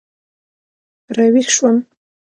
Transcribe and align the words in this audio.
را 1.15 1.25
ویښ 1.33 1.49
شوم. 1.55 1.77